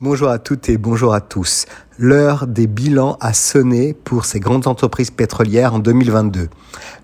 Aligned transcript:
Bonjour 0.00 0.28
à 0.28 0.38
toutes 0.38 0.68
et 0.68 0.78
bonjour 0.78 1.12
à 1.12 1.20
tous. 1.20 1.66
L'heure 1.98 2.46
des 2.46 2.68
bilans 2.68 3.16
a 3.20 3.32
sonné 3.32 3.94
pour 3.94 4.26
ces 4.26 4.38
grandes 4.38 4.68
entreprises 4.68 5.10
pétrolières 5.10 5.74
en 5.74 5.80
2022. 5.80 6.48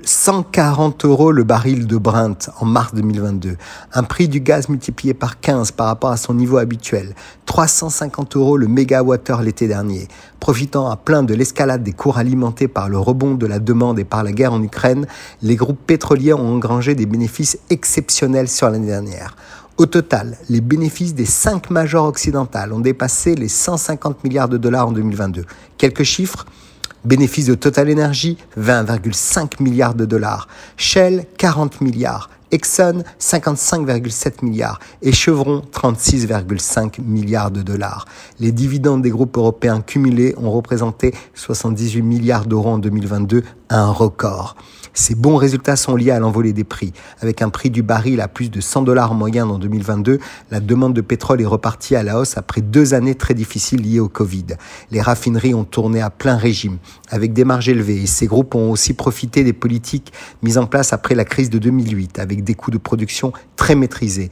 140 0.00 1.04
euros 1.04 1.30
le 1.30 1.44
baril 1.44 1.86
de 1.86 1.98
Brent 1.98 2.48
en 2.58 2.64
mars 2.64 2.94
2022. 2.94 3.58
Un 3.92 4.02
prix 4.04 4.26
du 4.26 4.40
gaz 4.40 4.70
multiplié 4.70 5.12
par 5.12 5.38
15 5.38 5.72
par 5.72 5.88
rapport 5.88 6.08
à 6.08 6.16
son 6.16 6.32
niveau 6.32 6.56
habituel. 6.56 7.14
350 7.44 8.36
euros 8.36 8.56
le 8.56 8.68
mégawattheure 8.68 9.42
l'été 9.42 9.68
dernier. 9.68 10.08
Profitant 10.40 10.88
à 10.88 10.96
plein 10.96 11.22
de 11.22 11.34
l'escalade 11.34 11.82
des 11.82 11.92
cours 11.92 12.16
alimentés 12.16 12.68
par 12.68 12.88
le 12.88 12.96
rebond 12.96 13.34
de 13.34 13.46
la 13.46 13.58
demande 13.58 13.98
et 13.98 14.04
par 14.04 14.24
la 14.24 14.32
guerre 14.32 14.54
en 14.54 14.62
Ukraine, 14.62 15.06
les 15.42 15.56
groupes 15.56 15.86
pétroliers 15.86 16.32
ont 16.32 16.54
engrangé 16.54 16.94
des 16.94 17.04
bénéfices 17.04 17.58
exceptionnels 17.68 18.48
sur 18.48 18.70
l'année 18.70 18.86
dernière. 18.86 19.36
Au 19.78 19.86
total, 19.86 20.36
les 20.48 20.60
bénéfices 20.60 21.14
des 21.14 21.24
cinq 21.24 21.70
majors 21.70 22.06
occidentales 22.06 22.72
ont 22.72 22.80
dépassé 22.80 23.36
les 23.36 23.46
150 23.46 24.24
milliards 24.24 24.48
de 24.48 24.56
dollars 24.56 24.88
en 24.88 24.92
2022. 24.92 25.44
Quelques 25.76 26.02
chiffres 26.02 26.46
Bénéfices 27.04 27.46
de 27.46 27.54
Total 27.54 27.88
Energy, 27.88 28.38
20,5 28.58 29.62
milliards 29.62 29.94
de 29.94 30.04
dollars. 30.04 30.48
Shell, 30.76 31.26
40 31.38 31.80
milliards. 31.80 32.28
Exxon 32.50 33.04
55,7 33.20 34.44
milliards 34.44 34.80
et 35.02 35.12
Chevron 35.12 35.62
36,5 35.72 37.00
milliards 37.00 37.50
de 37.50 37.62
dollars. 37.62 38.06
Les 38.40 38.52
dividendes 38.52 39.02
des 39.02 39.10
groupes 39.10 39.36
européens 39.36 39.80
cumulés 39.80 40.34
ont 40.38 40.50
représenté 40.50 41.14
78 41.34 42.02
milliards 42.02 42.46
d'euros 42.46 42.70
en 42.70 42.78
2022, 42.78 43.44
un 43.70 43.90
record. 43.90 44.56
Ces 44.94 45.14
bons 45.14 45.36
résultats 45.36 45.76
sont 45.76 45.94
liés 45.94 46.10
à 46.10 46.18
l'envolée 46.18 46.52
des 46.52 46.64
prix. 46.64 46.92
Avec 47.20 47.40
un 47.40 47.50
prix 47.50 47.70
du 47.70 47.82
baril 47.84 48.20
à 48.20 48.26
plus 48.26 48.50
de 48.50 48.60
100 48.60 48.82
dollars 48.82 49.12
en 49.12 49.14
moyenne 49.14 49.48
en 49.48 49.58
2022, 49.58 50.18
la 50.50 50.58
demande 50.58 50.92
de 50.92 51.00
pétrole 51.00 51.40
est 51.40 51.46
repartie 51.46 51.94
à 51.94 52.02
la 52.02 52.18
hausse 52.18 52.36
après 52.36 52.62
deux 52.62 52.94
années 52.94 53.14
très 53.14 53.34
difficiles 53.34 53.80
liées 53.80 54.00
au 54.00 54.08
Covid. 54.08 54.46
Les 54.90 55.00
raffineries 55.00 55.54
ont 55.54 55.64
tourné 55.64 56.00
à 56.00 56.10
plein 56.10 56.36
régime, 56.36 56.78
avec 57.10 57.32
des 57.32 57.44
marges 57.44 57.68
élevées, 57.68 58.02
et 58.02 58.06
ces 58.06 58.26
groupes 58.26 58.56
ont 58.56 58.70
aussi 58.72 58.92
profité 58.92 59.44
des 59.44 59.52
politiques 59.52 60.12
mises 60.42 60.58
en 60.58 60.66
place 60.66 60.92
après 60.92 61.14
la 61.14 61.24
crise 61.24 61.50
de 61.50 61.58
2008, 61.58 62.18
avec 62.18 62.42
des 62.42 62.54
coûts 62.54 62.72
de 62.72 62.78
production 62.78 63.32
très 63.54 63.76
maîtrisés 63.76 64.30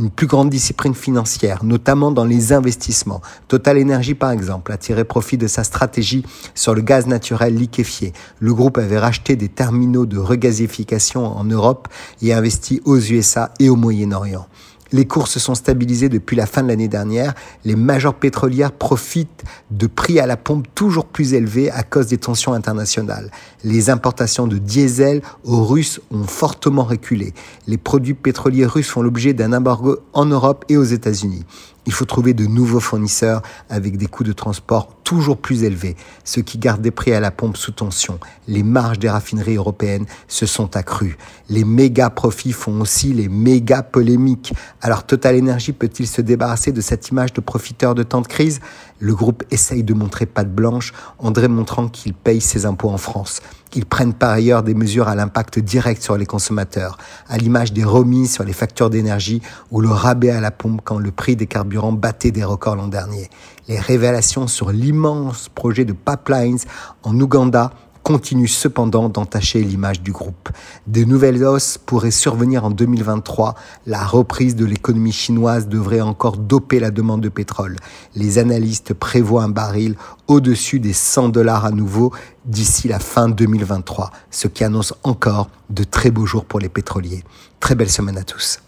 une 0.00 0.10
plus 0.10 0.26
grande 0.26 0.48
discipline 0.48 0.94
financière, 0.94 1.62
notamment 1.62 2.10
dans 2.10 2.24
les 2.24 2.54
investissements. 2.54 3.20
Total 3.48 3.78
Energy, 3.78 4.14
par 4.14 4.30
exemple, 4.30 4.72
a 4.72 4.78
tiré 4.78 5.04
profit 5.04 5.36
de 5.36 5.46
sa 5.46 5.62
stratégie 5.62 6.24
sur 6.54 6.74
le 6.74 6.80
gaz 6.80 7.06
naturel 7.06 7.54
liquéfié. 7.54 8.14
Le 8.38 8.54
groupe 8.54 8.78
avait 8.78 8.98
racheté 8.98 9.36
des 9.36 9.48
terminaux 9.48 10.06
de 10.06 10.18
regasification 10.18 11.26
en 11.26 11.44
Europe 11.44 11.88
et 12.22 12.32
investi 12.32 12.80
aux 12.86 12.98
USA 12.98 13.52
et 13.60 13.68
au 13.68 13.76
Moyen-Orient. 13.76 14.46
Les 14.92 15.06
cours 15.06 15.28
se 15.28 15.38
sont 15.38 15.54
stabilisés 15.54 16.08
depuis 16.08 16.36
la 16.36 16.46
fin 16.46 16.62
de 16.62 16.68
l'année 16.68 16.88
dernière. 16.88 17.34
Les 17.64 17.76
majors 17.76 18.14
pétrolières 18.14 18.72
profitent 18.72 19.44
de 19.70 19.86
prix 19.86 20.18
à 20.18 20.26
la 20.26 20.36
pompe 20.36 20.66
toujours 20.74 21.06
plus 21.06 21.34
élevés 21.34 21.70
à 21.70 21.82
cause 21.82 22.08
des 22.08 22.18
tensions 22.18 22.52
internationales. 22.52 23.30
Les 23.62 23.90
importations 23.90 24.46
de 24.46 24.58
diesel 24.58 25.22
aux 25.44 25.64
Russes 25.64 26.00
ont 26.10 26.24
fortement 26.24 26.84
reculé. 26.84 27.34
Les 27.66 27.78
produits 27.78 28.14
pétroliers 28.14 28.66
russes 28.66 28.88
font 28.88 29.02
l'objet 29.02 29.32
d'un 29.32 29.52
embargo 29.52 29.98
en 30.12 30.26
Europe 30.26 30.64
et 30.68 30.76
aux 30.76 30.84
États-Unis. 30.84 31.44
Il 31.86 31.92
faut 31.92 32.04
trouver 32.04 32.34
de 32.34 32.46
nouveaux 32.46 32.80
fournisseurs 32.80 33.42
avec 33.68 33.96
des 33.96 34.06
coûts 34.06 34.24
de 34.24 34.32
transport 34.32 34.94
toujours 35.02 35.38
plus 35.38 35.64
élevés, 35.64 35.96
ce 36.24 36.40
qui 36.40 36.58
garde 36.58 36.80
des 36.82 36.90
prix 36.90 37.12
à 37.12 37.20
la 37.20 37.30
pompe 37.30 37.56
sous 37.56 37.72
tension. 37.72 38.20
Les 38.46 38.62
marges 38.62 38.98
des 38.98 39.08
raffineries 39.08 39.56
européennes 39.56 40.06
se 40.28 40.46
sont 40.46 40.76
accrues. 40.76 41.16
Les 41.48 41.64
méga 41.64 42.10
profits 42.10 42.52
font 42.52 42.80
aussi 42.80 43.12
les 43.12 43.28
méga 43.28 43.82
polémiques. 43.82 44.52
Alors 44.82 45.04
Total 45.04 45.36
Energy 45.36 45.72
peut-il 45.72 46.06
se 46.06 46.20
débarrasser 46.20 46.70
de 46.70 46.80
cette 46.80 47.08
image 47.08 47.32
de 47.32 47.40
profiteur 47.40 47.94
de 47.94 48.02
temps 48.02 48.20
de 48.20 48.28
crise? 48.28 48.60
Le 49.00 49.14
groupe 49.14 49.42
essaye 49.50 49.82
de 49.82 49.94
montrer 49.94 50.26
patte 50.26 50.54
blanche 50.54 50.92
en 51.18 51.30
démontrant 51.30 51.88
qu'il 51.88 52.12
paye 52.12 52.42
ses 52.42 52.66
impôts 52.66 52.90
en 52.90 52.98
France. 52.98 53.40
Ils 53.74 53.86
prennent 53.86 54.12
par 54.12 54.30
ailleurs 54.30 54.62
des 54.62 54.74
mesures 54.74 55.08
à 55.08 55.14
l'impact 55.14 55.58
direct 55.58 56.02
sur 56.02 56.18
les 56.18 56.26
consommateurs, 56.26 56.98
à 57.26 57.38
l'image 57.38 57.72
des 57.72 57.82
remises 57.82 58.34
sur 58.34 58.44
les 58.44 58.52
factures 58.52 58.90
d'énergie 58.90 59.40
ou 59.70 59.80
le 59.80 59.88
rabais 59.88 60.30
à 60.30 60.40
la 60.40 60.50
pompe 60.50 60.82
quand 60.84 60.98
le 60.98 61.10
prix 61.12 61.34
des 61.34 61.46
carburants 61.46 61.92
battait 61.92 62.30
des 62.30 62.44
records 62.44 62.76
l'an 62.76 62.88
dernier. 62.88 63.30
Les 63.68 63.78
révélations 63.78 64.46
sur 64.46 64.70
l'immense 64.70 65.48
projet 65.48 65.86
de 65.86 65.94
pipelines 65.94 66.58
en 67.02 67.18
Ouganda 67.18 67.72
continue 68.02 68.48
cependant 68.48 69.08
d'entacher 69.08 69.62
l'image 69.62 70.02
du 70.02 70.12
groupe. 70.12 70.48
De 70.86 71.04
nouvelles 71.04 71.44
hausses 71.44 71.78
pourraient 71.78 72.10
survenir 72.10 72.64
en 72.64 72.70
2023. 72.70 73.54
La 73.86 74.04
reprise 74.04 74.56
de 74.56 74.64
l'économie 74.64 75.12
chinoise 75.12 75.68
devrait 75.68 76.00
encore 76.00 76.36
doper 76.36 76.80
la 76.80 76.90
demande 76.90 77.20
de 77.20 77.28
pétrole. 77.28 77.76
Les 78.14 78.38
analystes 78.38 78.94
prévoient 78.94 79.42
un 79.42 79.48
baril 79.48 79.96
au-dessus 80.28 80.80
des 80.80 80.92
100 80.92 81.30
dollars 81.30 81.64
à 81.64 81.70
nouveau 81.70 82.12
d'ici 82.44 82.88
la 82.88 82.98
fin 82.98 83.28
2023, 83.28 84.10
ce 84.30 84.48
qui 84.48 84.64
annonce 84.64 84.94
encore 85.02 85.50
de 85.68 85.84
très 85.84 86.10
beaux 86.10 86.26
jours 86.26 86.44
pour 86.44 86.60
les 86.60 86.68
pétroliers. 86.68 87.24
Très 87.60 87.74
belle 87.74 87.90
semaine 87.90 88.18
à 88.18 88.24
tous. 88.24 88.60